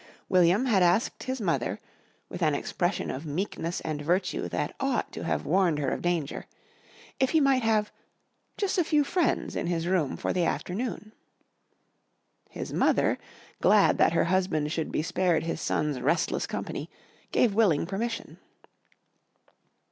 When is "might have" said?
7.39-7.91